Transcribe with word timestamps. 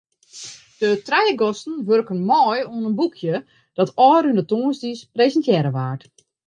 De 0.81 0.89
trije 1.05 1.33
gasten 1.41 1.85
wurken 1.87 2.21
mei 2.29 2.57
oan 2.73 2.87
in 2.89 2.97
boekje 2.99 3.35
dat 3.77 3.93
ôfrûne 4.09 4.43
tongersdei 4.49 4.95
presintearre 5.17 5.71
waard. 5.77 6.03